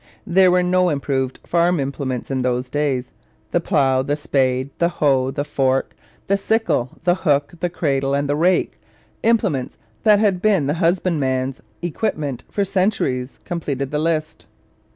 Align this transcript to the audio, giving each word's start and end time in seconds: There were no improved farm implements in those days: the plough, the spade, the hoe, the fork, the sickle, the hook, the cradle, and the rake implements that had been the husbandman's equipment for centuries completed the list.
There 0.25 0.49
were 0.49 0.63
no 0.63 0.89
improved 0.89 1.37
farm 1.45 1.79
implements 1.79 2.31
in 2.31 2.41
those 2.41 2.71
days: 2.71 3.11
the 3.51 3.59
plough, 3.59 4.01
the 4.01 4.17
spade, 4.17 4.71
the 4.79 4.89
hoe, 4.89 5.29
the 5.29 5.43
fork, 5.43 5.93
the 6.25 6.37
sickle, 6.37 6.97
the 7.03 7.13
hook, 7.13 7.53
the 7.59 7.69
cradle, 7.69 8.15
and 8.15 8.27
the 8.27 8.35
rake 8.35 8.79
implements 9.21 9.77
that 10.01 10.17
had 10.17 10.41
been 10.41 10.65
the 10.65 10.73
husbandman's 10.81 11.61
equipment 11.83 12.43
for 12.49 12.65
centuries 12.65 13.37
completed 13.45 13.91
the 13.91 13.99
list. 13.99 14.47